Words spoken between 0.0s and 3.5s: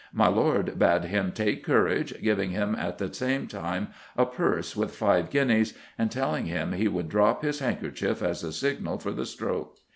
My Lord bade him take courage, giving him at the same